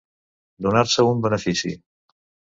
[0.67, 1.73] Donar-se un benefici.